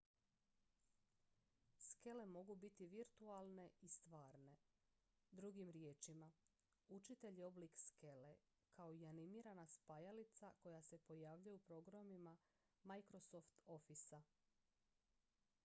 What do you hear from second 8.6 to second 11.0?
kao i animirana spajalica koja se